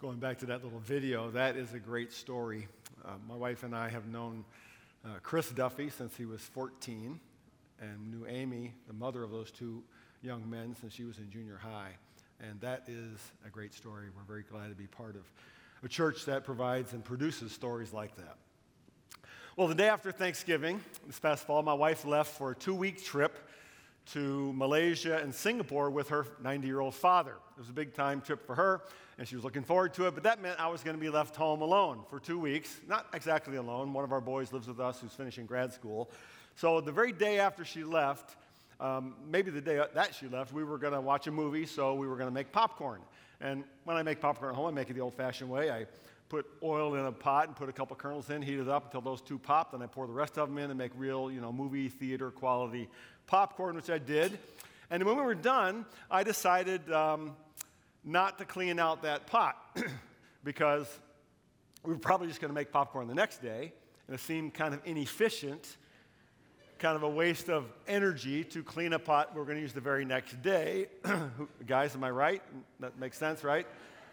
[0.00, 2.68] Going back to that little video, that is a great story.
[3.04, 4.44] Uh, my wife and I have known
[5.04, 7.18] uh, Chris Duffy since he was 14
[7.80, 9.82] and knew Amy, the mother of those two
[10.22, 11.90] young men, since she was in junior high.
[12.38, 14.06] And that is a great story.
[14.16, 15.22] We're very glad to be part of
[15.82, 18.36] a church that provides and produces stories like that.
[19.56, 23.04] Well, the day after Thanksgiving, this past fall, my wife left for a two week
[23.04, 23.36] trip
[24.12, 27.32] to Malaysia and Singapore with her 90 year old father.
[27.56, 28.82] It was a big time trip for her,
[29.18, 31.10] and she was looking forward to it, but that meant I was going to be
[31.10, 32.80] left home alone for two weeks.
[32.88, 33.92] Not exactly alone.
[33.92, 36.10] One of our boys lives with us who's finishing grad school.
[36.56, 38.36] So the very day after she left,
[38.80, 41.94] um, maybe the day that she left, we were going to watch a movie, so
[41.94, 43.00] we were going to make popcorn.
[43.40, 45.70] And when I make popcorn at home, I make it the old fashioned way.
[45.70, 45.86] I
[46.28, 49.00] put oil in a pot and put a couple kernels in, heat it up until
[49.00, 49.72] those two pop.
[49.72, 52.30] Then I pour the rest of them in and make real, you know, movie theater
[52.30, 52.88] quality
[53.28, 54.36] popcorn, which I did.
[54.90, 57.36] And when we were done, I decided um,
[58.02, 59.56] not to clean out that pot
[60.44, 60.88] because
[61.84, 63.72] we were probably just going to make popcorn the next day,
[64.06, 65.76] and it seemed kind of inefficient,
[66.78, 69.80] kind of a waste of energy to clean a pot we're going to use the
[69.80, 70.86] very next day.
[71.66, 72.42] Guys, am I right?
[72.80, 73.66] That makes sense, right?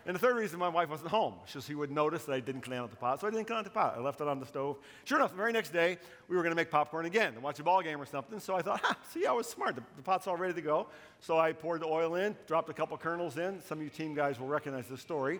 [0.07, 2.61] And the third reason my wife wasn't home, so she would notice that I didn't
[2.61, 3.21] clean out the pot.
[3.21, 3.95] So I didn't clean out the pot.
[3.97, 4.77] I left it on the stove.
[5.03, 5.97] Sure enough, the very next day,
[6.27, 8.39] we were going to make popcorn again and watch a ball game or something.
[8.39, 9.75] So I thought, ha, see, I was smart.
[9.75, 10.87] The, the, pot's all ready to go.
[11.21, 13.63] So I poured the oil in, dropped a couple kernels in.
[13.63, 15.39] Some of you team guys will recognize this story,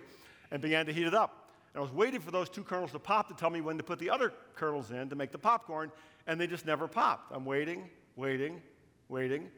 [0.49, 1.51] and began to heat it up.
[1.73, 3.83] And I was waiting for those two kernels to pop to tell me when to
[3.83, 5.91] put the other kernels in to make the popcorn,
[6.25, 7.31] and they just never popped.
[7.31, 8.61] I'm waiting, waiting,
[9.09, 9.49] waiting,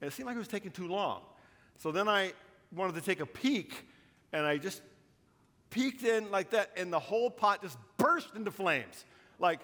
[0.00, 1.22] and it seemed like it was taking too long.
[1.78, 2.32] So then I
[2.70, 3.86] wanted to take a peek,
[4.32, 4.82] and I just
[5.70, 9.04] peeked in like that, and the whole pot just burst into flames,
[9.38, 9.60] like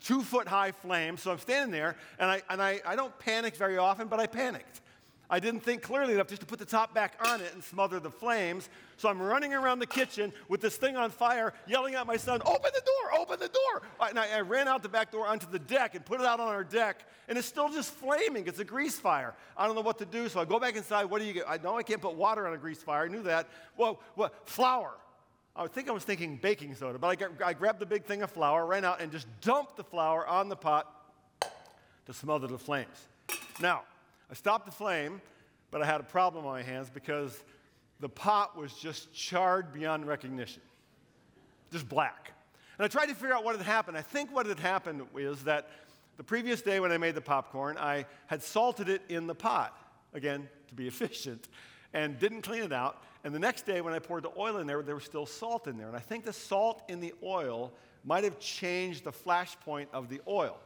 [0.00, 1.22] two foot high flames.
[1.22, 4.26] So I'm standing there, and I, and I, I don't panic very often, but I
[4.26, 4.80] panicked.
[5.30, 8.00] I didn't think clearly enough just to put the top back on it and smother
[8.00, 8.68] the flames.
[8.96, 12.42] So I'm running around the kitchen with this thing on fire, yelling at my son,
[12.44, 13.82] Open the door, open the door.
[14.08, 16.48] And I, ran out the back door onto the deck and put it out on
[16.48, 18.48] our deck, and it's still just flaming.
[18.48, 19.34] It's a grease fire.
[19.56, 20.28] I don't know what to do.
[20.28, 21.04] So I go back inside.
[21.04, 21.44] What do you get?
[21.48, 23.04] I know I can't put water on a grease fire.
[23.04, 23.48] I knew that.
[23.76, 24.48] Well, what?
[24.48, 24.94] Flour.
[25.54, 28.22] I think I was thinking baking soda, but I, got, I grabbed the big thing
[28.22, 30.86] of flour, ran out, and just dumped the flour on the pot
[32.06, 33.06] to smother the flames.
[33.60, 33.82] Now,
[34.30, 35.20] I stopped the flame,
[35.70, 37.42] but I had a problem on my hands because
[37.98, 40.62] the pot was just charred beyond recognition,
[41.72, 42.32] just black.
[42.78, 43.96] And I tried to figure out what had happened.
[43.96, 45.68] I think what had happened is that
[46.16, 49.76] the previous day when I made the popcorn, I had salted it in the pot,
[50.14, 51.48] again, to be efficient,
[51.92, 53.02] and didn't clean it out.
[53.24, 55.66] And the next day, when I poured the oil in there, there was still salt
[55.66, 55.88] in there.
[55.88, 57.72] And I think the salt in the oil
[58.04, 60.58] might have changed the flash point of the oil,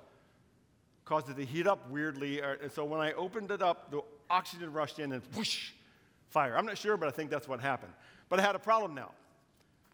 [1.05, 2.43] caused it to heat up weirdly.
[2.43, 4.01] Uh, and so when I opened it up, the
[4.31, 5.71] oxygen rushed in and whoosh,
[6.29, 6.57] fire.
[6.57, 7.93] I'm not sure, but I think that's what happened.
[8.29, 9.13] But I had a problem now.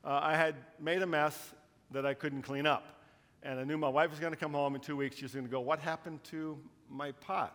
[0.05, 1.53] Uh, I had made a mess
[1.91, 3.01] that I couldn't clean up.
[3.43, 5.17] And I knew my wife was going to come home in two weeks.
[5.17, 6.59] She was going to go, What happened to
[6.91, 7.55] my pot?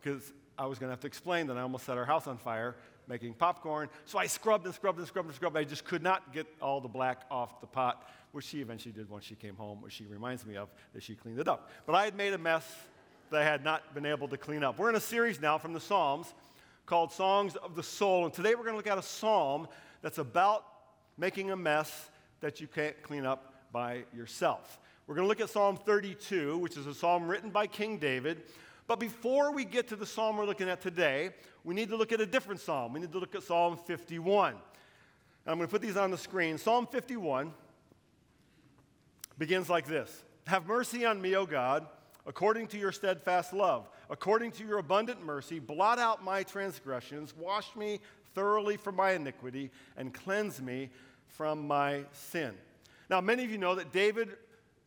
[0.00, 2.38] Because I was going to have to explain that I almost set our house on
[2.38, 2.76] fire
[3.08, 3.88] making popcorn.
[4.04, 5.56] So I scrubbed and scrubbed and scrubbed and scrubbed.
[5.56, 9.08] I just could not get all the black off the pot, which she eventually did
[9.08, 11.70] once she came home, which she reminds me of that she cleaned it up.
[11.86, 12.64] But I had made a mess
[13.30, 14.78] that I had not been able to clean up.
[14.78, 16.32] We're in a series now from the Psalms
[16.86, 18.24] called Songs of the Soul.
[18.24, 19.66] And today we're going to look at a psalm
[20.02, 20.64] that's about
[21.18, 24.78] making a mess that you can't clean up by yourself.
[25.06, 28.42] We're going to look at Psalm 32, which is a psalm written by King David.
[28.86, 31.30] But before we get to the psalm we're looking at today,
[31.66, 32.92] we need to look at a different psalm.
[32.92, 34.52] We need to look at Psalm 51.
[34.52, 34.58] And
[35.46, 36.58] I'm going to put these on the screen.
[36.58, 37.52] Psalm 51
[39.36, 41.84] begins like this Have mercy on me, O God,
[42.24, 43.88] according to your steadfast love.
[44.08, 47.98] According to your abundant mercy, blot out my transgressions, wash me
[48.36, 50.90] thoroughly from my iniquity, and cleanse me
[51.26, 52.54] from my sin.
[53.10, 54.36] Now, many of you know that David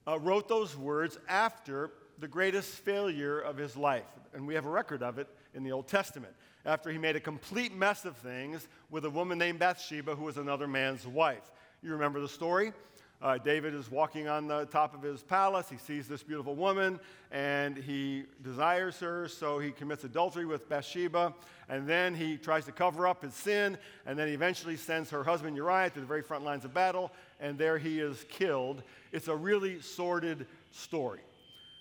[0.07, 4.69] uh, wrote those words after the greatest failure of his life, and we have a
[4.69, 6.33] record of it in the Old Testament
[6.65, 10.37] after he made a complete mess of things with a woman named Bathsheba, who was
[10.37, 11.51] another man's wife.
[11.81, 12.73] You remember the story?
[13.21, 15.69] Uh, David is walking on the top of his palace.
[15.69, 21.33] He sees this beautiful woman and he desires her, so he commits adultery with Bathsheba.
[21.67, 23.77] And then he tries to cover up his sin.
[24.05, 27.11] And then he eventually sends her husband Uriah to the very front lines of battle.
[27.41, 28.83] And there he is killed.
[29.11, 31.19] It's a really sordid story.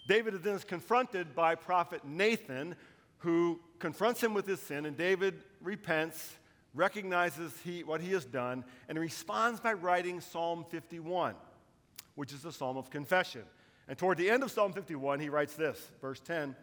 [0.09, 2.75] David is then confronted by prophet Nathan,
[3.19, 6.37] who confronts him with his sin, and David repents,
[6.75, 11.35] recognizes he, what he has done, and responds by writing Psalm 51,
[12.15, 13.43] which is a psalm of confession.
[13.87, 16.57] And toward the end of Psalm 51, he writes this, verse 10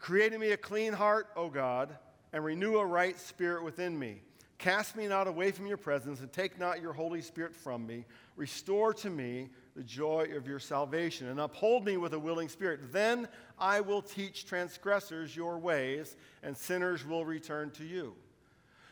[0.00, 1.96] Create in me a clean heart, O God,
[2.32, 4.22] and renew a right spirit within me.
[4.62, 8.04] Cast me not away from your presence, and take not your Holy Spirit from me.
[8.36, 12.92] Restore to me the joy of your salvation, and uphold me with a willing spirit.
[12.92, 13.26] Then
[13.58, 16.14] I will teach transgressors your ways,
[16.44, 18.14] and sinners will return to you.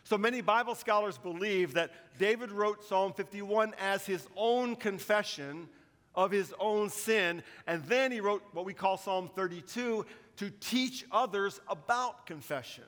[0.03, 5.69] So many Bible scholars believe that David wrote Psalm 51 as his own confession
[6.17, 10.05] of his own sin, and then he wrote what we call Psalm 32
[10.39, 12.83] to teach others about confession.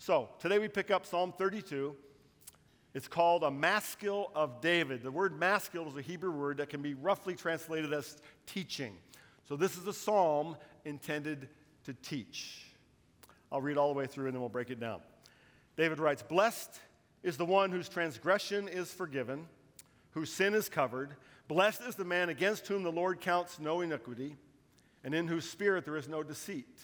[0.00, 1.94] So today we pick up Psalm 32.
[2.94, 5.02] It's called a maskil of David.
[5.02, 8.16] The word maskil is a Hebrew word that can be roughly translated as
[8.46, 8.96] teaching.
[9.48, 11.48] So this is a psalm intended
[11.84, 12.64] to teach.
[13.50, 15.00] I'll read all the way through and then we'll break it down.
[15.76, 16.78] David writes Blessed
[17.24, 19.46] is the one whose transgression is forgiven,
[20.12, 21.16] whose sin is covered.
[21.48, 24.36] Blessed is the man against whom the Lord counts no iniquity,
[25.02, 26.78] and in whose spirit there is no deceit.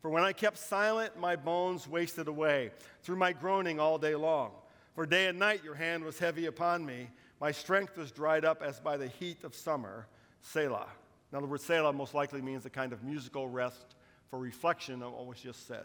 [0.00, 2.70] For when I kept silent, my bones wasted away
[3.02, 4.52] through my groaning all day long.
[4.94, 7.08] For day and night your hand was heavy upon me.
[7.40, 10.06] My strength was dried up as by the heat of summer.
[10.40, 10.88] Selah.
[11.32, 13.96] Now, the word Selah most likely means a kind of musical rest
[14.30, 15.84] for reflection on what was just said.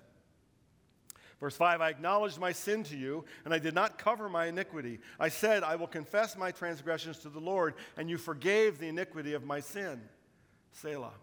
[1.40, 5.00] Verse 5 I acknowledged my sin to you, and I did not cover my iniquity.
[5.20, 9.34] I said, I will confess my transgressions to the Lord, and you forgave the iniquity
[9.34, 10.02] of my sin.
[10.72, 11.14] Selah.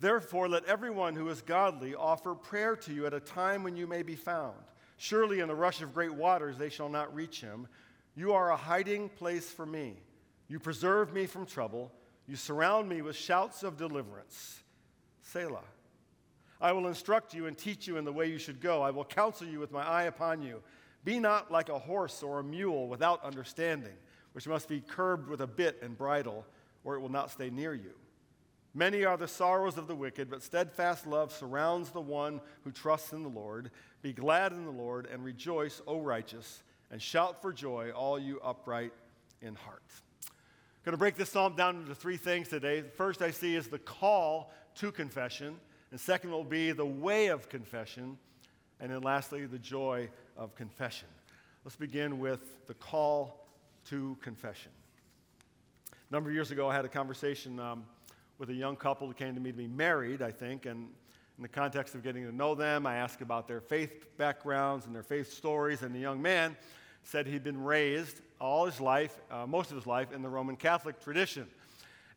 [0.00, 3.86] Therefore, let everyone who is godly offer prayer to you at a time when you
[3.86, 4.56] may be found.
[4.96, 7.66] Surely in the rush of great waters they shall not reach him.
[8.14, 9.96] You are a hiding place for me.
[10.48, 11.92] You preserve me from trouble.
[12.26, 14.62] You surround me with shouts of deliverance.
[15.22, 15.64] Selah.
[16.60, 18.82] I will instruct you and teach you in the way you should go.
[18.82, 20.62] I will counsel you with my eye upon you.
[21.04, 23.92] Be not like a horse or a mule without understanding,
[24.32, 26.46] which must be curbed with a bit and bridle,
[26.82, 27.92] or it will not stay near you.
[28.76, 33.12] Many are the sorrows of the wicked, but steadfast love surrounds the one who trusts
[33.12, 33.70] in the Lord.
[34.02, 38.40] Be glad in the Lord and rejoice, O righteous, and shout for joy, all you
[38.40, 38.92] upright
[39.40, 39.84] in heart.
[40.26, 42.80] I'm going to break this psalm down into three things today.
[42.80, 45.56] The first I see is the call to confession,
[45.92, 48.18] and second will be the way of confession,
[48.80, 51.08] and then lastly, the joy of confession.
[51.64, 53.46] Let's begin with the call
[53.86, 54.72] to confession.
[55.92, 57.60] A number of years ago, I had a conversation.
[57.60, 57.84] Um,
[58.44, 60.90] with a young couple who came to me to be married, I think, and
[61.38, 64.94] in the context of getting to know them, I asked about their faith backgrounds and
[64.94, 66.54] their faith stories, and the young man
[67.04, 70.56] said he'd been raised all his life, uh, most of his life, in the Roman
[70.56, 71.46] Catholic tradition.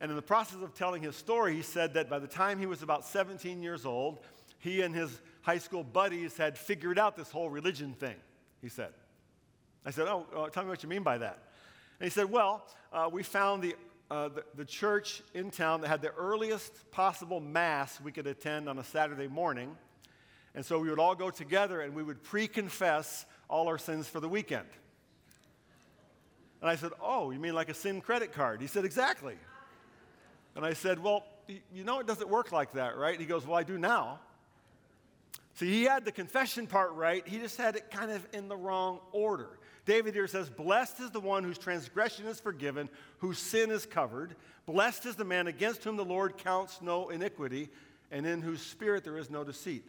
[0.01, 2.65] And in the process of telling his story, he said that by the time he
[2.65, 4.19] was about 17 years old,
[4.59, 8.18] he and his high school buddies had figured out this whole religion thing,
[8.62, 8.91] he said.
[9.85, 11.39] I said, Oh, uh, tell me what you mean by that.
[12.01, 13.77] And he said, Well, uh, we found the
[14.09, 18.69] uh, the, the church in town that had the earliest possible mass we could attend
[18.69, 19.75] on a Saturday morning.
[20.56, 24.07] And so we would all go together and we would pre confess all our sins
[24.07, 24.68] for the weekend.
[26.62, 28.62] And I said, Oh, you mean like a sin credit card?
[28.62, 29.36] He said, Exactly.
[30.56, 33.19] And I said, Well, you know it doesn't work like that, right?
[33.19, 34.19] He goes, Well, I do now.
[35.55, 38.55] See, he had the confession part right, he just had it kind of in the
[38.55, 39.60] wrong order.
[39.88, 42.89] David here says, Blessed is the one whose transgression is forgiven,
[43.20, 44.36] whose sin is covered.
[44.65, 47.70] Blessed is the man against whom the Lord counts no iniquity,
[48.12, 49.88] and in whose spirit there is no deceit.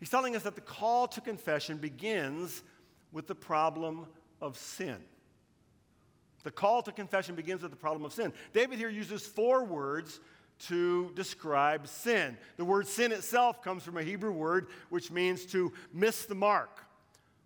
[0.00, 2.64] He's telling us that the call to confession begins
[3.12, 4.06] with the problem
[4.40, 4.96] of sin.
[6.42, 8.32] The call to confession begins with the problem of sin.
[8.52, 10.18] David here uses four words
[10.66, 12.36] to describe sin.
[12.56, 16.87] The word sin itself comes from a Hebrew word which means to miss the mark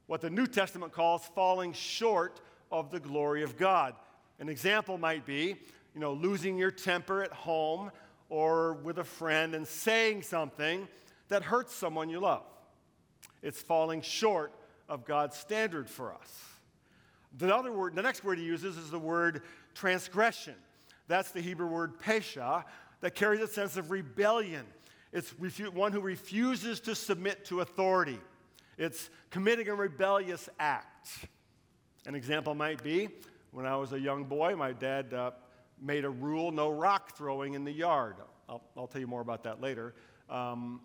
[0.06, 2.40] what the New Testament calls falling short
[2.70, 3.94] of the glory of God.
[4.38, 5.56] An example might be,
[5.94, 7.90] you know, losing your temper at home
[8.28, 10.88] or with a friend and saying something
[11.28, 12.42] that hurts someone you love.
[13.42, 14.52] It's falling short
[14.88, 16.44] of God's standard for us.
[17.38, 19.42] The other word, the next word he uses is the word
[19.74, 20.54] transgression.
[21.08, 22.64] That's the Hebrew word pesha
[23.00, 24.64] that carries a sense of rebellion.
[25.12, 28.18] It's refu- one who refuses to submit to authority.
[28.78, 31.08] It's committing a rebellious act.
[32.06, 33.08] An example might be
[33.52, 35.30] when I was a young boy, my dad uh,
[35.80, 38.16] made a rule no rock throwing in the yard.
[38.48, 39.94] I'll, I'll tell you more about that later.
[40.30, 40.80] Um,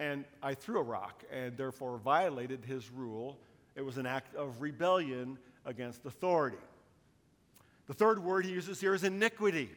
[0.00, 3.38] and I threw a rock and therefore violated his rule.
[3.76, 6.56] It was an act of rebellion against authority.
[7.86, 9.70] The third word he uses here is iniquity.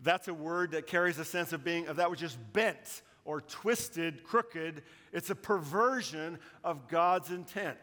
[0.00, 3.40] That's a word that carries a sense of being of that which is bent or
[3.40, 4.82] twisted, crooked.
[5.12, 7.78] It's a perversion of God's intent,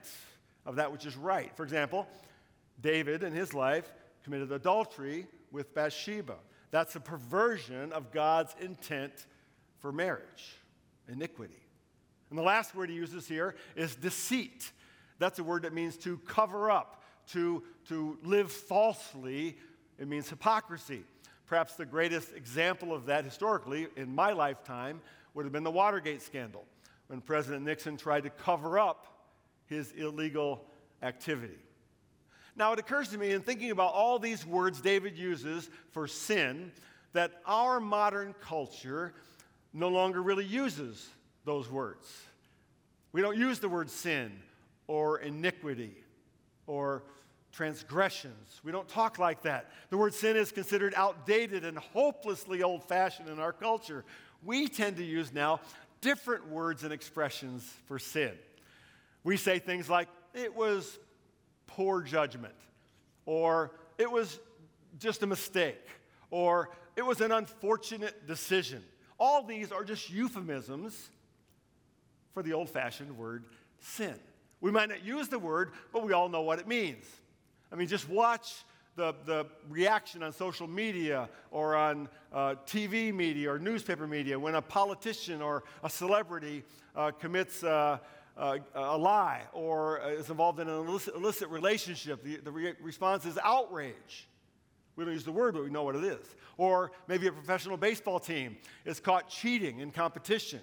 [0.66, 1.56] of that which is right.
[1.56, 2.08] For example,
[2.82, 3.92] David in his life
[4.24, 6.36] committed adultery with Bathsheba.
[6.72, 9.26] That's a perversion of God's intent
[9.80, 10.58] for marriage,
[11.12, 11.64] iniquity.
[12.30, 14.72] And the last word he uses here is deceit.
[15.18, 19.58] That's a word that means to cover up, to, to live falsely.
[19.98, 21.04] It means hypocrisy.
[21.48, 25.02] Perhaps the greatest example of that historically in my lifetime
[25.34, 26.66] would have been the Watergate scandal,
[27.08, 29.08] when President Nixon tried to cover up
[29.66, 30.66] his illegal
[31.02, 31.60] activity.
[32.56, 36.72] Now, it occurs to me in thinking about all these words David uses for sin
[37.14, 39.14] that our modern culture
[39.74, 41.10] no longer really uses
[41.46, 42.12] those words.
[43.12, 44.32] We don't use the word sin
[44.88, 45.96] or iniquity
[46.68, 47.04] or
[47.52, 48.62] transgressions.
[48.64, 49.72] We don't talk like that.
[49.90, 54.06] The word sin is considered outdated and hopelessly old fashioned in our culture.
[54.44, 55.62] We tend to use now
[56.02, 58.32] different words and expressions for sin.
[59.24, 60.98] We say things like, it was
[61.68, 62.56] poor judgment,
[63.26, 64.40] or it was
[65.00, 65.86] just a mistake,
[66.32, 68.84] or it was an unfortunate decision.
[69.20, 71.10] All these are just euphemisms
[72.34, 73.46] for the old fashioned word
[73.80, 74.16] sin.
[74.62, 77.06] We might not use the word, but we all know what it means.
[77.72, 78.64] I mean, just watch
[78.96, 84.56] the, the reaction on social media or on uh, TV media or newspaper media when
[84.56, 86.64] a politician or a celebrity
[86.96, 87.98] uh, commits uh,
[88.38, 92.24] uh a lie or is involved in an illicit, illicit relationship.
[92.24, 94.28] The, the re- response is outrage.
[94.96, 96.36] We don't use the word, but we know what it is.
[96.58, 100.60] Or maybe a professional baseball team is caught cheating in competition.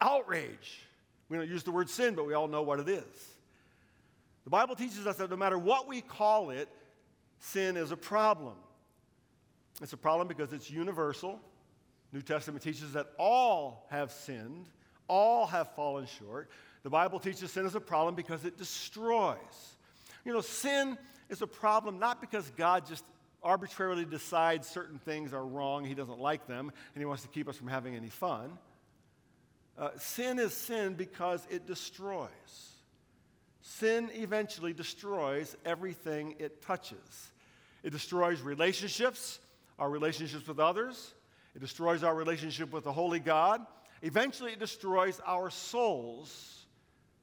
[0.00, 0.86] Outrage.
[1.28, 3.32] We don't use the word sin, but we all know what it is.
[4.44, 6.68] The Bible teaches us that no matter what we call it,
[7.42, 8.54] sin is a problem.
[9.80, 11.40] It's a problem because it's universal.
[12.12, 14.66] New Testament teaches that all have sinned,
[15.08, 16.50] all have fallen short.
[16.82, 19.76] The Bible teaches sin is a problem because it destroys.
[20.24, 20.96] You know, sin
[21.28, 23.04] is a problem not because God just
[23.42, 27.48] arbitrarily decides certain things are wrong, he doesn't like them, and he wants to keep
[27.48, 28.56] us from having any fun.
[29.76, 32.28] Uh, sin is sin because it destroys.
[33.62, 37.31] Sin eventually destroys everything it touches.
[37.82, 39.40] It destroys relationships,
[39.78, 41.14] our relationships with others.
[41.54, 43.60] It destroys our relationship with the Holy God.
[44.02, 46.66] Eventually, it destroys our souls.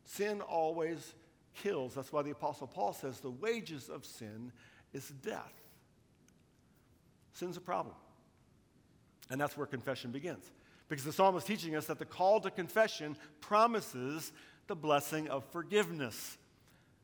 [0.06, 1.14] Sin always
[1.56, 1.94] kills.
[1.94, 4.52] That's why the Apostle Paul says the wages of sin
[4.94, 5.54] is death.
[7.34, 7.96] Sin's a problem.
[9.30, 10.52] And that's where confession begins.
[10.88, 14.32] Because the psalm is teaching us that the call to confession promises
[14.68, 16.38] the blessing of forgiveness.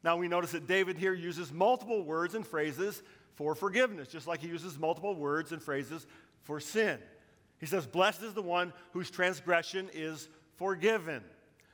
[0.03, 3.01] Now we notice that David here uses multiple words and phrases
[3.35, 6.07] for forgiveness, just like he uses multiple words and phrases
[6.43, 6.99] for sin.
[7.59, 11.23] He says, Blessed is the one whose transgression is forgiven.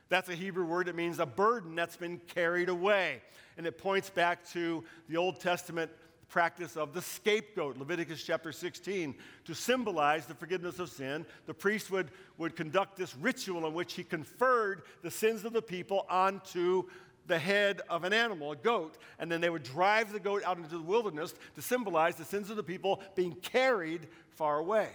[0.08, 3.22] That's a Hebrew word that means a burden that's been carried away.
[3.56, 5.90] And it points back to the Old Testament
[6.28, 9.14] practice of the scapegoat, Leviticus chapter 16.
[9.44, 13.92] To symbolize the forgiveness of sin, the priest would, would conduct this ritual in which
[13.94, 16.84] he conferred the sins of the people onto
[17.26, 20.56] the head of an animal, a goat, and then they would drive the goat out
[20.56, 24.88] into the wilderness to symbolize the sins of the people being carried far away.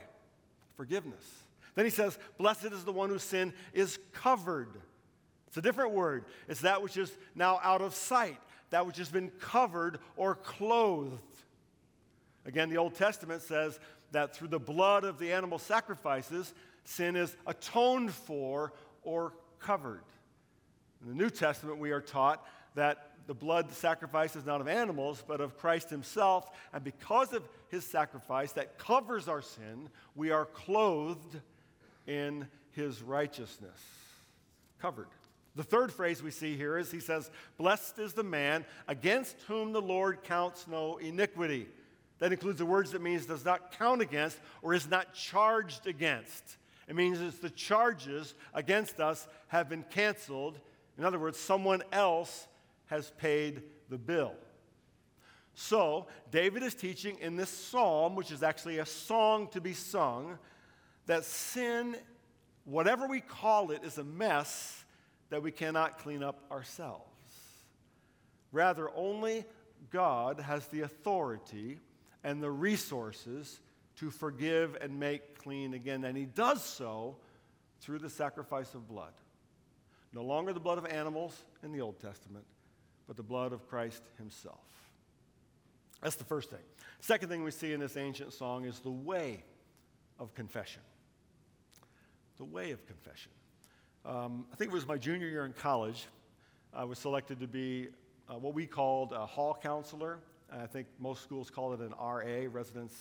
[0.76, 1.24] Forgiveness.
[1.76, 4.70] Then he says, Blessed is the one whose sin is covered.
[5.48, 6.26] It's a different word.
[6.48, 11.22] It's that which is now out of sight that which has been covered or clothed.
[12.46, 13.80] Again, the Old Testament says
[14.12, 16.54] that through the blood of the animal sacrifices,
[16.84, 20.04] sin is atoned for or covered.
[21.02, 25.24] In the New Testament, we are taught that the blood sacrifice is not of animals,
[25.28, 26.50] but of Christ Himself.
[26.74, 31.40] And because of His sacrifice that covers our sin, we are clothed
[32.08, 33.80] in His righteousness.
[34.82, 35.08] Covered.
[35.58, 39.74] The third phrase we see here is he says, Blessed is the man against whom
[39.74, 41.68] the Lord counts no iniquity.
[42.20, 46.58] That includes the words that means does not count against or is not charged against.
[46.88, 50.60] It means that the charges against us have been canceled.
[50.98, 52.48] In other words, someone else
[52.88, 54.34] has paid the bill.
[55.54, 60.38] So, David is teaching in this psalm, which is actually a song to be sung,
[61.08, 61.96] that sin,
[62.66, 64.86] whatever we call it, is a mess
[65.30, 67.04] that we cannot clean up ourselves.
[68.52, 69.46] Rather, only
[69.90, 71.80] God has the authority
[72.24, 73.60] and the resources
[73.98, 76.04] to forgive and make clean again.
[76.04, 77.18] And He does so
[77.82, 79.14] through the sacrifice of blood.
[80.18, 82.44] No longer the blood of animals in the Old Testament,
[83.06, 84.66] but the blood of Christ Himself.
[86.02, 86.64] That's the first thing.
[87.02, 89.44] Second thing we see in this ancient song is the way
[90.18, 90.82] of confession.
[92.38, 93.32] The way of confession.
[94.08, 96.08] Um, I think it was my junior year in college.
[96.74, 97.90] I was selected to be
[98.28, 100.18] uh, what we called a hall counselor.
[100.52, 102.96] I think most schools call it an RA, residence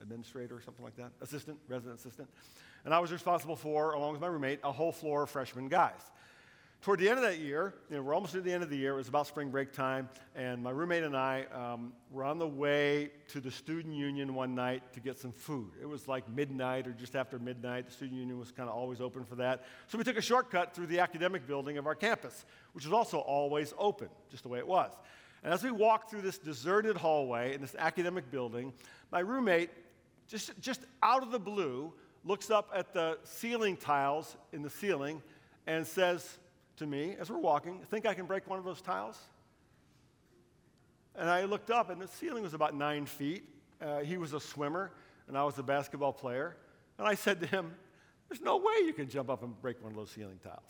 [0.00, 2.28] administrator or something like that, assistant, resident assistant.
[2.84, 6.00] And I was responsible for, along with my roommate, a whole floor of freshman guys.
[6.80, 8.76] Toward the end of that year, you know, we're almost at the end of the
[8.76, 12.38] year, it was about spring break time, and my roommate and I um, were on
[12.38, 15.72] the way to the student union one night to get some food.
[15.82, 17.86] It was like midnight or just after midnight.
[17.86, 19.64] The student union was kind of always open for that.
[19.88, 23.18] So we took a shortcut through the academic building of our campus, which was also
[23.18, 24.92] always open, just the way it was.
[25.42, 28.72] And as we walked through this deserted hallway in this academic building,
[29.10, 29.70] my roommate,
[30.28, 31.92] just, just out of the blue,
[32.28, 35.22] looks up at the ceiling tiles in the ceiling
[35.66, 36.38] and says,
[36.78, 39.18] to me as we're walking, think I can break one of those tiles?
[41.16, 43.42] And I looked up, and the ceiling was about nine feet.
[43.80, 44.92] Uh, he was a swimmer,
[45.26, 46.56] and I was a basketball player.
[46.96, 47.74] And I said to him,
[48.28, 50.60] There's no way you can jump up and break one of those ceiling tiles.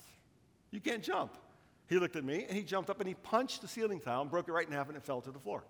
[0.71, 1.35] You can't jump.
[1.87, 4.29] He looked at me, and he jumped up and he punched the ceiling tile and
[4.29, 5.63] broke it right in half, and it fell to the floor.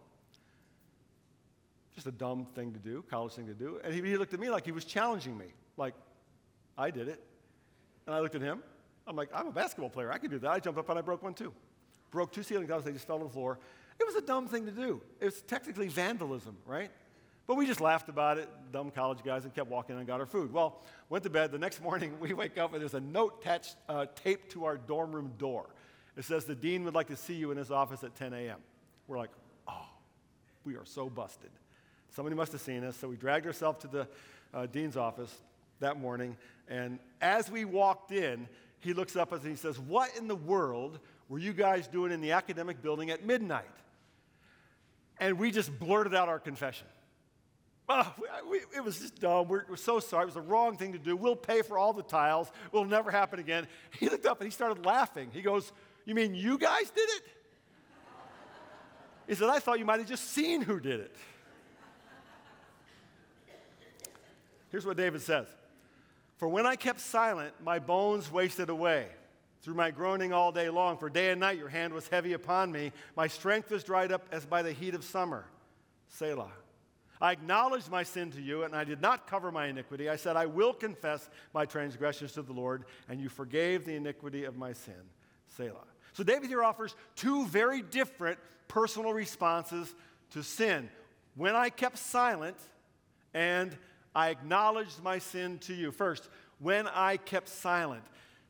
[1.96, 3.82] Just a dumb thing to do, college thing to do.
[3.84, 5.48] And he, he looked at me like he was challenging me,
[5.80, 5.96] like,
[6.78, 7.24] I did it.
[8.06, 8.62] And I looked at him,
[9.08, 10.12] I'm like, I'm a basketball player.
[10.12, 10.52] I could do that.
[10.52, 11.52] I jumped up and I broke one too.
[12.12, 12.84] Broke two ceiling tiles.
[12.84, 13.58] They just fell to the floor.
[14.00, 15.02] It was a dumb thing to do.
[15.20, 16.92] It was technically vandalism, right?
[17.48, 20.28] But we just laughed about it, dumb college guys, and kept walking and got our
[20.28, 20.54] food.
[20.54, 21.52] Well, went to bed.
[21.52, 24.78] The next morning, we wake up and there's a note attached, uh, taped to our
[24.78, 25.66] dorm room door.
[26.16, 28.60] It says, The dean would like to see you in his office at 10 a.m.
[29.08, 29.32] We're like,
[29.68, 29.90] oh,
[30.64, 31.50] we are so busted.
[32.12, 32.96] Somebody must have seen us.
[32.96, 34.08] So we dragged ourselves to the
[34.54, 35.36] uh, dean's office
[35.80, 36.38] that morning.
[36.68, 38.48] And as we walked in,
[38.80, 41.88] he looks up at us and he says, What in the world were you guys
[41.88, 43.66] doing in the academic building at midnight?
[45.20, 46.88] And we just blurted out our confession.
[47.92, 48.14] Oh,
[48.50, 49.48] we, it was just dumb.
[49.48, 50.24] We're, we're, so sorry.
[50.24, 51.16] It was the wrong thing to do.
[51.16, 52.52] We'll pay for all the tiles.
[52.72, 53.68] It'll never happen again.
[54.00, 55.30] He looked up and he started laughing.
[55.34, 55.72] He goes,
[56.06, 57.24] You mean you guys did it?
[59.28, 61.16] He said, I thought you might have just seen who did it.
[64.72, 65.48] Here's what David says
[66.40, 69.08] for when I kept silent, my bones wasted away.
[69.62, 72.72] Through my groaning all day long, for day and night your hand was heavy upon
[72.72, 72.94] me.
[73.18, 75.46] My strength was dried up as by the heat of summer.
[76.08, 76.54] Selah.
[77.20, 80.08] I acknowledged my sin to you, and I did not cover my iniquity.
[80.08, 84.46] I said, I will confess my transgressions to the Lord, and you forgave the iniquity
[84.46, 84.94] of my sin.
[85.58, 85.84] Selah.
[86.14, 89.94] So David here offers two very different personal responses
[90.32, 90.90] to sin.
[91.36, 92.56] When I kept silent,
[93.34, 93.78] and
[94.20, 95.92] I acknowledged my sin to you.
[95.94, 96.28] First,
[96.60, 98.04] when I kept silent.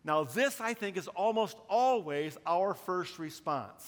[0.04, 3.88] Now, this, I think, is almost always our first response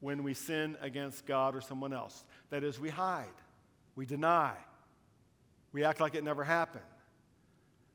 [0.00, 2.24] when we sin against God or someone else.
[2.48, 3.26] That is, we hide,
[3.96, 4.54] we deny,
[5.72, 6.84] we act like it never happened.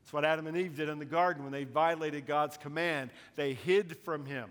[0.04, 3.10] That's what Adam and Eve did in the garden when they violated God's command.
[3.34, 4.50] They hid from Him.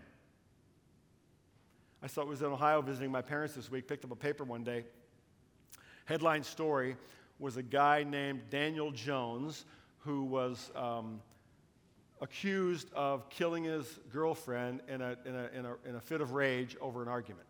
[2.01, 4.43] I saw it was in Ohio visiting my parents this week, picked up a paper
[4.43, 4.84] one day.
[6.03, 6.97] Headline story
[7.39, 9.65] was a guy named Daniel Jones
[10.00, 11.22] who was um,
[12.22, 16.32] accused of killing his girlfriend in a, in, a, in, a, in a fit of
[16.32, 17.46] rage over an argument.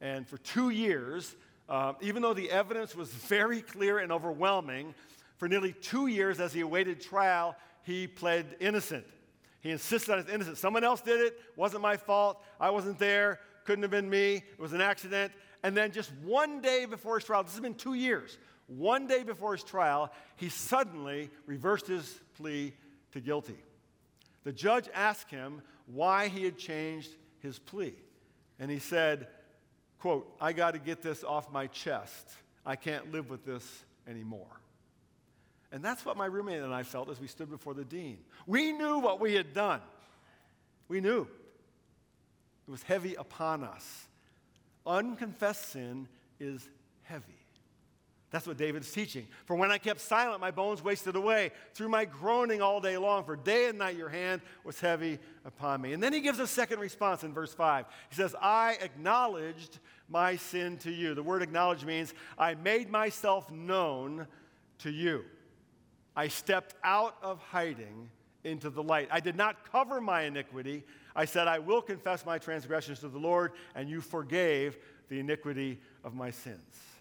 [0.00, 1.34] And for two years,
[1.68, 4.94] uh, even though the evidence was very clear and overwhelming,
[5.36, 9.04] for nearly two years as he awaited trial, he pled innocent.
[9.60, 10.60] He insisted on his innocence.
[10.60, 14.58] Someone else did it, wasn't my fault, I wasn't there, couldn't have been me, it
[14.58, 15.32] was an accident.
[15.62, 19.22] And then just one day before his trial, this has been two years, one day
[19.22, 22.72] before his trial, he suddenly reversed his plea
[23.12, 23.58] to guilty.
[24.44, 27.94] The judge asked him why he had changed his plea.
[28.58, 29.28] And he said,
[29.98, 32.30] quote, I got to get this off my chest.
[32.64, 34.60] I can't live with this anymore.
[35.72, 38.18] And that's what my roommate and I felt as we stood before the dean.
[38.46, 39.80] We knew what we had done.
[40.88, 41.28] We knew.
[42.66, 44.06] It was heavy upon us.
[44.86, 46.08] Unconfessed sin
[46.40, 46.68] is
[47.02, 47.35] heavy.
[48.30, 49.28] That's what David's teaching.
[49.44, 53.24] For when I kept silent, my bones wasted away through my groaning all day long.
[53.24, 55.92] For day and night your hand was heavy upon me.
[55.92, 57.86] And then he gives a second response in verse 5.
[58.10, 61.14] He says, I acknowledged my sin to you.
[61.14, 64.26] The word acknowledge means I made myself known
[64.78, 65.24] to you.
[66.16, 68.10] I stepped out of hiding
[68.42, 69.08] into the light.
[69.10, 70.84] I did not cover my iniquity.
[71.14, 75.78] I said, I will confess my transgressions to the Lord, and you forgave the iniquity
[76.02, 76.95] of my sins.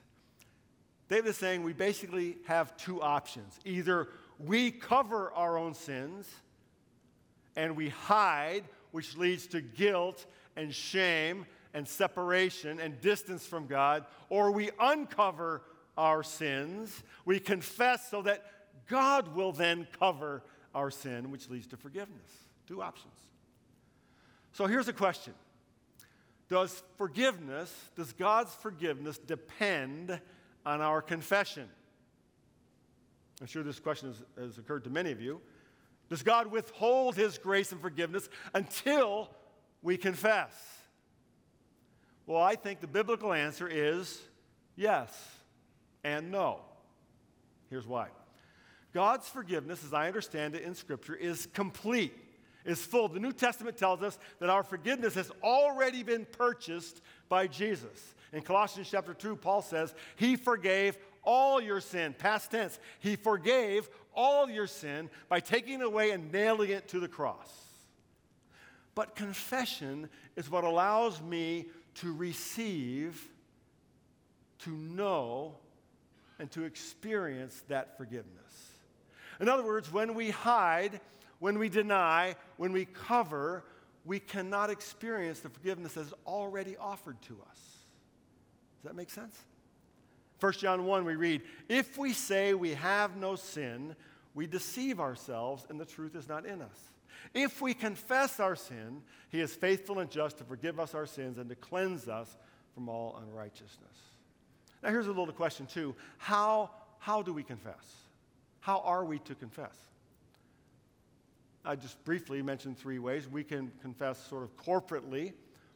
[1.08, 3.60] David is saying we basically have two options.
[3.63, 4.08] Either
[4.39, 6.28] we cover our own sins
[7.56, 14.06] and we hide, which leads to guilt and shame and separation and distance from God,
[14.30, 15.62] or we uncover
[15.98, 18.46] our sins, we confess so that
[18.88, 22.32] God will then cover our sin, which leads to forgiveness.
[22.68, 23.13] Two options.
[24.54, 25.34] So here's a question
[26.50, 30.20] Does forgiveness, does God's forgiveness depend
[30.65, 31.69] on our confession?
[33.41, 35.41] I'm sure this question has, has occurred to many of you.
[36.10, 39.30] Does God withhold his grace and forgiveness until
[39.82, 40.54] we confess?
[42.28, 44.21] Well, I think the biblical answer is
[44.75, 45.12] yes
[46.04, 46.62] and no.
[47.69, 48.08] Here's why
[48.93, 52.13] God's forgiveness, as I understand it in Scripture, is complete,
[52.63, 53.10] is full.
[53.10, 58.15] The New Testament tells us that our forgiveness has already been purchased by Jesus.
[58.36, 62.78] In Colossians chapter 2, Paul says, He forgave all your sin, past tense.
[63.00, 67.50] He forgave all your sin by taking away and nailing it to the cross.
[68.93, 73.26] But confession is what allows me to receive,
[74.60, 75.56] to know,
[76.38, 78.32] and to experience that forgiveness.
[79.39, 81.00] In other words, when we hide,
[81.39, 83.63] when we deny, when we cover,
[84.04, 87.75] we cannot experience the forgiveness that is already offered to us.
[88.86, 89.36] Does that make sense?
[90.39, 93.95] 1 John 1, we read, If we say we have no sin,
[94.36, 96.91] we deceive ourselves and the truth is not in us.
[97.34, 101.39] If we confess our sin, he is faithful and just to forgive us our sins
[101.39, 102.38] and to cleanse us
[102.76, 103.98] from all unrighteousness.
[104.84, 105.95] Now, here's a little question, too.
[106.19, 106.69] How,
[107.00, 107.91] how do we confess?
[108.60, 109.76] How are we to confess?
[111.65, 113.28] I just briefly mentioned three ways.
[113.28, 115.34] We can confess sort of corporately.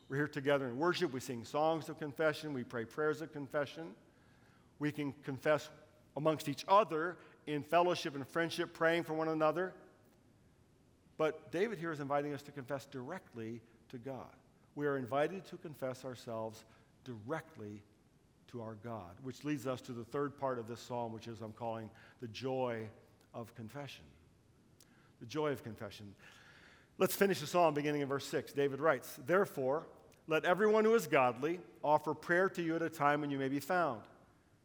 [0.09, 1.13] We're here together in worship.
[1.13, 2.51] We sing songs of confession.
[2.53, 3.91] We pray prayers of confession.
[4.79, 5.69] We can confess
[6.17, 9.73] amongst each other in fellowship and friendship, praying for one another.
[11.17, 14.33] But David here is inviting us to confess directly to God.
[14.75, 16.65] We are invited to confess ourselves
[17.03, 17.83] directly
[18.51, 21.41] to our God, which leads us to the third part of this psalm, which is
[21.41, 22.87] I'm calling the joy
[23.33, 24.05] of confession.
[25.19, 26.15] The joy of confession.
[26.97, 28.53] Let's finish the psalm beginning in verse 6.
[28.53, 29.85] David writes, Therefore,
[30.29, 33.49] let everyone who is godly offer prayer to you at a time when you may
[33.49, 34.01] be found.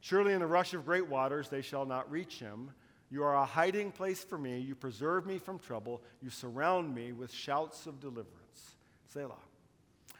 [0.01, 2.71] Surely in the rush of great waters they shall not reach him.
[3.11, 4.59] You are a hiding place for me.
[4.59, 6.03] You preserve me from trouble.
[6.21, 8.77] You surround me with shouts of deliverance.
[9.09, 9.39] Selah.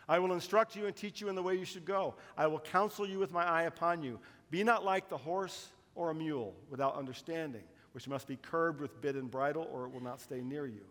[0.09, 2.15] I will instruct you and teach you in the way you should go.
[2.39, 4.21] I will counsel you with my eye upon you.
[4.51, 8.99] Be not like the horse or a mule without understanding, which must be curbed with
[9.03, 10.85] bit and bridle, or it will not stay near you.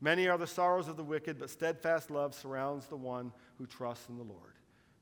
[0.00, 4.08] Many are the sorrows of the wicked, but steadfast love surrounds the one who trusts
[4.08, 4.52] in the Lord.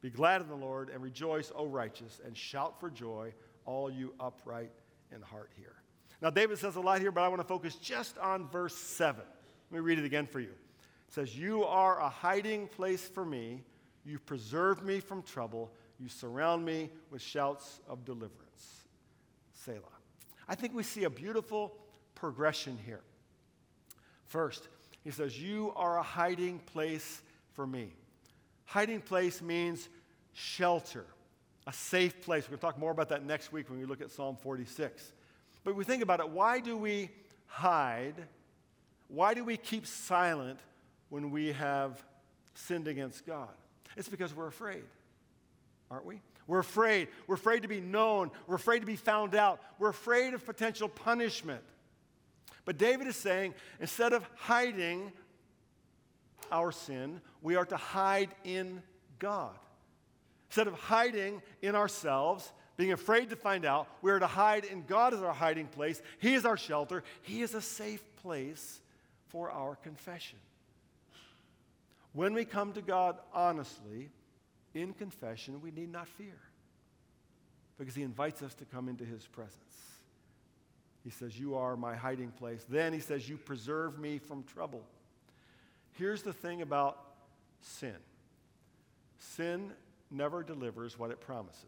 [0.01, 3.33] Be glad in the Lord and rejoice, O righteous, and shout for joy,
[3.65, 4.71] all you upright
[5.15, 5.77] in heart here.
[6.21, 9.23] Now, David says a lot here, but I want to focus just on verse 7.
[9.71, 10.51] Let me read it again for you.
[11.09, 13.63] It says, You are a hiding place for me.
[14.05, 15.73] You preserve me from trouble.
[15.99, 18.85] You surround me with shouts of deliverance.
[19.65, 19.81] Selah.
[20.49, 21.75] I think we see a beautiful
[22.15, 23.01] progression here.
[24.27, 24.69] First,
[25.05, 27.93] he says, You are a hiding place for me.
[28.65, 29.89] Hiding place means
[30.33, 31.05] shelter,
[31.67, 32.45] a safe place.
[32.45, 35.13] We're going to talk more about that next week when we look at Psalm 46.
[35.63, 37.11] But we think about it why do we
[37.47, 38.15] hide?
[39.09, 40.59] Why do we keep silent
[41.11, 42.03] when we have
[42.55, 43.51] sinned against God?
[43.97, 44.83] It's because we're afraid,
[45.91, 46.21] aren't we?
[46.47, 47.09] We're afraid.
[47.27, 48.31] We're afraid to be known.
[48.47, 49.61] We're afraid to be found out.
[49.79, 51.63] We're afraid of potential punishment.
[52.65, 55.13] But David is saying instead of hiding
[56.51, 58.83] our sin, we are to hide in
[59.19, 59.57] God.
[60.49, 64.85] Instead of hiding in ourselves, being afraid to find out, we are to hide in
[64.85, 66.01] God as our hiding place.
[66.19, 67.05] He is our shelter.
[67.23, 68.81] He is a safe place
[69.29, 70.39] for our confession.
[72.13, 74.11] When we come to God honestly,
[74.75, 76.39] in confession, we need not fear
[77.79, 79.94] because He invites us to come into His presence.
[81.05, 82.65] He says, You are my hiding place.
[82.69, 84.83] Then He says, You preserve me from trouble.
[85.93, 86.99] Here's the thing about
[87.61, 87.97] sin
[89.19, 89.73] sin
[90.11, 91.65] never delivers what it promises.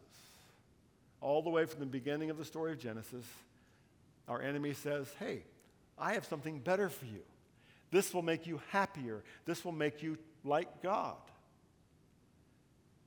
[1.21, 3.25] All the way from the beginning of the story of Genesis,
[4.27, 5.43] our enemy says, Hey,
[5.97, 7.21] I have something better for you.
[7.91, 9.23] This will make you happier.
[9.45, 11.15] This will make you like God.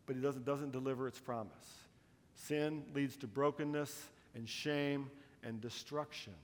[0.07, 1.53] But he doesn't, doesn't deliver its promise.
[2.35, 5.11] Sin leads to brokenness and shame
[5.45, 6.35] and destruction.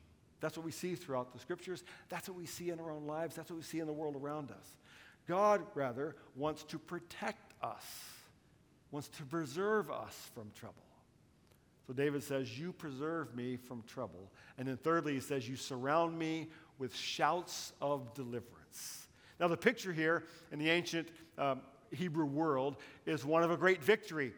[0.40, 1.82] That's what we see throughout the scriptures.
[2.08, 3.36] That's what we see in our own lives.
[3.36, 4.78] That's what we see in the world around us.
[5.26, 7.84] God, rather, wants to protect us,
[8.90, 10.82] wants to preserve us from trouble.
[11.86, 14.30] So David says, You preserve me from trouble.
[14.58, 19.08] And then thirdly, he says, You surround me with shouts of deliverance.
[19.38, 23.82] Now, the picture here in the ancient um, Hebrew world is one of a great
[23.82, 24.32] victory.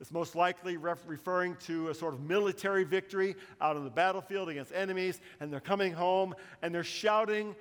[0.00, 4.48] It's most likely ref- referring to a sort of military victory out on the battlefield
[4.48, 7.56] against enemies, and they're coming home and they're shouting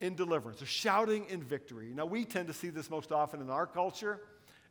[0.00, 0.60] in deliverance.
[0.60, 1.92] They're shouting in victory.
[1.94, 4.20] Now, we tend to see this most often in our culture,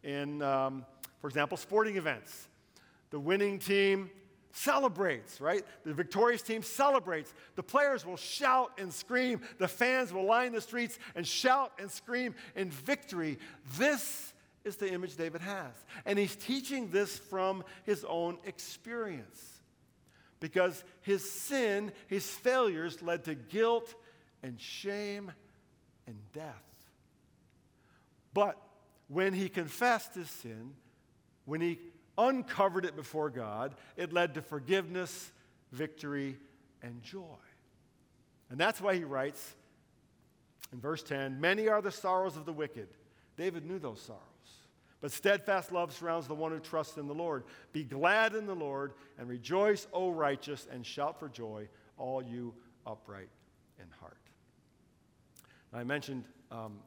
[0.03, 0.85] in, um,
[1.19, 2.47] for example, sporting events.
[3.11, 4.09] The winning team
[4.51, 5.63] celebrates, right?
[5.83, 7.33] The victorious team celebrates.
[7.55, 9.41] The players will shout and scream.
[9.57, 13.38] The fans will line the streets and shout and scream in victory.
[13.77, 14.33] This
[14.65, 15.73] is the image David has.
[16.06, 19.62] And he's teaching this from his own experience.
[20.39, 23.93] Because his sin, his failures led to guilt
[24.43, 25.32] and shame
[26.08, 26.63] and death.
[28.34, 28.58] But
[29.08, 30.73] when he confessed his sin,
[31.45, 31.80] when he
[32.17, 35.32] uncovered it before God, it led to forgiveness,
[35.71, 36.38] victory,
[36.82, 37.38] and joy.
[38.49, 39.54] And that's why he writes
[40.71, 42.88] in verse 10 Many are the sorrows of the wicked.
[43.38, 44.21] David knew those sorrows.
[45.05, 47.43] But steadfast love surrounds the one who trusts in the Lord.
[47.73, 51.67] Be glad in the Lord and rejoice, O righteous, and shout for joy,
[51.99, 52.55] all you
[52.87, 53.29] upright
[53.77, 54.17] in heart.
[55.71, 56.79] I mentioned um,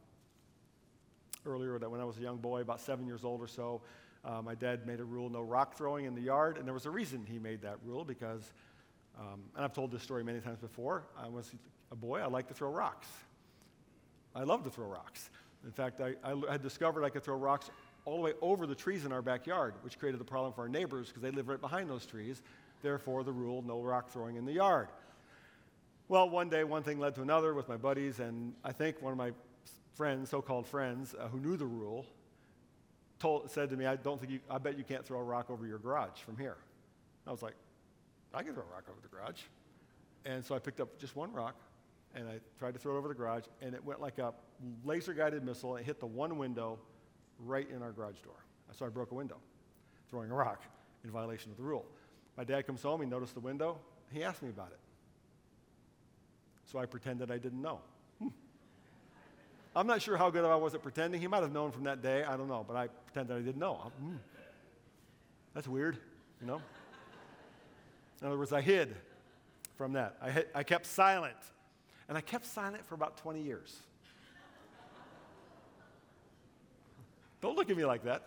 [1.45, 3.83] earlier that when I was a young boy, about seven years old or so,
[4.25, 6.85] uh, my dad made a rule no rock throwing in the yard, and there was
[6.85, 8.51] a reason he made that rule because,
[9.17, 11.55] um, and I've told this story many times before, I was
[11.89, 13.07] a boy, I liked to throw rocks.
[14.35, 15.29] I loved to throw rocks.
[15.65, 17.69] In fact, I, I had discovered I could throw rocks
[18.05, 20.69] all the way over the trees in our backyard, which created a problem for our
[20.69, 22.41] neighbors because they live right behind those trees.
[22.81, 24.87] Therefore, the rule no rock throwing in the yard.
[26.07, 29.11] Well, one day, one thing led to another with my buddies, and I think one
[29.11, 29.31] of my
[29.93, 32.05] friends, so called friends, uh, who knew the rule,
[33.19, 35.49] told, said to me, I don't think you, I bet you can't throw a rock
[35.49, 36.57] over your garage from here.
[37.27, 37.53] I was like,
[38.33, 39.41] I can throw a rock over the garage.
[40.25, 41.55] And so I picked up just one rock
[42.15, 44.33] and I tried to throw it over the garage, and it went like a
[44.83, 45.75] laser guided missile.
[45.75, 46.79] It hit the one window
[47.45, 48.35] right in our garage door.
[48.71, 49.37] So I broke a window,
[50.09, 50.61] throwing a rock
[51.03, 51.85] in violation of the rule.
[52.37, 53.79] My dad comes home, he noticed the window,
[54.11, 54.79] he asked me about it.
[56.65, 57.81] So I pretended I didn't know.
[59.75, 61.21] I'm not sure how good I was at pretending.
[61.21, 62.23] He might have known from that day.
[62.23, 63.91] I don't know, but I pretended I didn't know.
[64.03, 64.17] Mm.
[65.53, 65.97] That's weird,
[66.41, 66.61] you know?
[68.21, 68.95] In other words, I hid
[69.77, 70.17] from that.
[70.21, 71.37] I, I kept silent.
[72.07, 73.77] And I kept silent for about 20 years.
[77.41, 78.23] Don't look at me like that.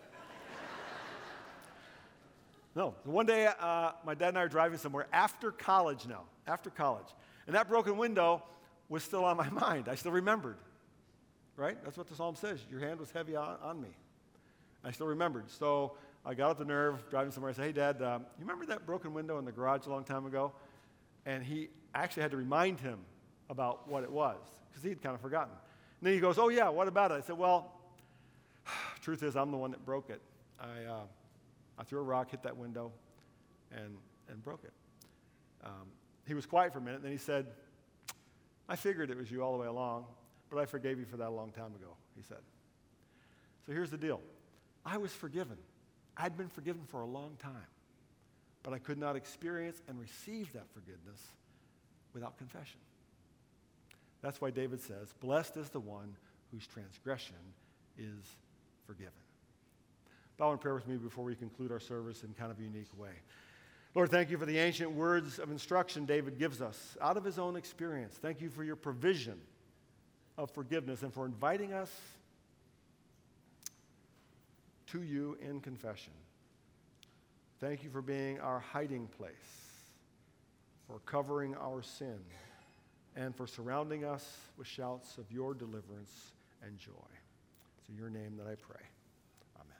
[2.75, 2.95] No.
[3.03, 7.05] One day, uh, my dad and I are driving somewhere after college now, after college.
[7.45, 8.41] And that broken window
[8.89, 9.87] was still on my mind.
[9.87, 10.57] I still remembered
[11.55, 11.77] right?
[11.83, 12.59] That's what the psalm says.
[12.69, 13.89] Your hand was heavy on, on me.
[14.83, 15.49] I still remembered.
[15.49, 15.93] So
[16.25, 17.51] I got up the nerve driving somewhere.
[17.51, 20.03] I said, Hey, Dad, um, you remember that broken window in the garage a long
[20.03, 20.51] time ago?
[21.25, 22.99] And he actually had to remind him
[23.49, 24.37] about what it was
[24.69, 25.53] because he'd kind of forgotten.
[25.99, 27.15] And then he goes, Oh, yeah, what about it?
[27.15, 27.71] I said, Well,
[29.03, 30.21] truth is, I'm the one that broke it.
[30.59, 31.03] I, uh,
[31.77, 32.91] I threw a rock, hit that window,
[33.71, 33.97] and,
[34.29, 34.73] and broke it.
[35.63, 35.87] Um,
[36.25, 37.47] he was quiet for a minute, then he said,
[38.69, 40.05] I figured it was you all the way along.
[40.49, 42.37] But I forgave you for that a long time ago, he said.
[43.65, 44.21] So here's the deal
[44.85, 45.57] I was forgiven.
[46.15, 47.67] I'd been forgiven for a long time,
[48.61, 51.19] but I could not experience and receive that forgiveness
[52.13, 52.79] without confession.
[54.21, 56.15] That's why David says, Blessed is the one
[56.51, 57.35] whose transgression
[57.97, 58.35] is
[58.85, 59.13] forgiven.
[60.37, 62.89] Bow in prayer with me before we conclude our service in kind of a unique
[62.97, 63.11] way.
[63.95, 67.37] Lord, thank you for the ancient words of instruction David gives us out of his
[67.37, 68.15] own experience.
[68.15, 69.39] Thank you for your provision
[70.37, 71.91] of forgiveness and for inviting us
[74.87, 76.13] to you in confession.
[77.59, 79.33] Thank you for being our hiding place,
[80.87, 82.19] for covering our sin,
[83.15, 86.91] and for surrounding us with shouts of your deliverance and joy.
[87.83, 88.79] It's in your name that I pray.
[89.57, 89.75] Amen.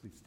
[0.00, 0.22] Please stand.